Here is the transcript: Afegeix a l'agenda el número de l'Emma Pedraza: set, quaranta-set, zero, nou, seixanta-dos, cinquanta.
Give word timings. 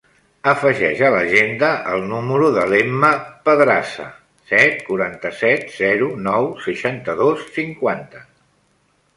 Afegeix 0.51 1.01
a 1.07 1.09
l'agenda 1.15 1.67
el 1.91 2.05
número 2.13 2.47
de 2.55 2.63
l'Emma 2.71 3.11
Pedraza: 3.49 4.07
set, 4.53 4.81
quaranta-set, 4.89 5.69
zero, 5.77 6.11
nou, 6.31 6.51
seixanta-dos, 6.69 7.49
cinquanta. 7.61 8.29